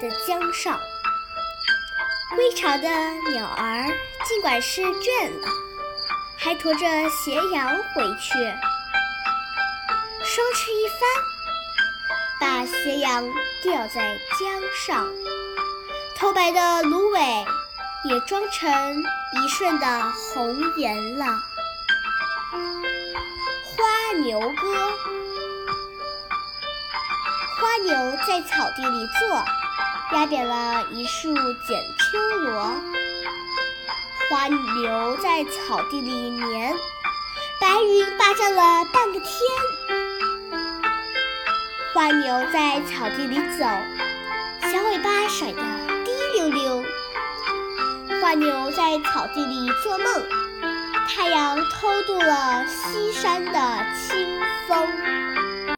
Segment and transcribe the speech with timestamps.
[0.00, 0.78] 的江上。
[2.34, 2.88] 归巢的
[3.30, 3.86] 鸟儿
[4.26, 5.48] 尽管是倦了，
[6.36, 8.32] 还驮着斜阳回去，
[10.24, 11.00] 双翅一翻，
[12.40, 13.24] 把斜阳
[13.62, 15.08] 吊在江上，
[16.16, 17.46] 头白的芦苇
[18.04, 21.26] 也装成一瞬的红颜了。
[23.62, 24.92] 花牛歌，
[27.84, 29.44] 牛在草地里坐。
[30.12, 32.74] 压扁了一束剪秋萝，
[34.30, 36.74] 花牛在草地里眠，
[37.60, 39.30] 白云霸占了半个天。
[41.92, 43.64] 花牛在草地里走，
[44.70, 45.62] 小尾巴甩得
[46.04, 46.84] 滴溜溜。
[48.22, 50.06] 花牛在草地里做梦，
[51.08, 53.86] 太阳偷渡了西山的。